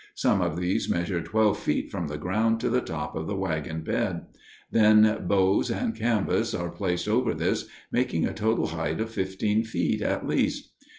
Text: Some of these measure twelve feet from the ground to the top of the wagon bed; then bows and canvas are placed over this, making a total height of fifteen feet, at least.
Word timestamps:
Some 0.15 0.41
of 0.41 0.59
these 0.59 0.89
measure 0.89 1.21
twelve 1.21 1.59
feet 1.59 1.91
from 1.91 2.07
the 2.07 2.17
ground 2.17 2.59
to 2.61 2.69
the 2.71 2.81
top 2.81 3.15
of 3.15 3.27
the 3.27 3.35
wagon 3.35 3.81
bed; 3.83 4.21
then 4.71 5.27
bows 5.27 5.69
and 5.69 5.95
canvas 5.95 6.55
are 6.55 6.71
placed 6.71 7.07
over 7.07 7.35
this, 7.35 7.67
making 7.91 8.25
a 8.25 8.33
total 8.33 8.65
height 8.69 8.99
of 8.99 9.11
fifteen 9.11 9.63
feet, 9.63 10.01
at 10.01 10.25
least. 10.27 10.71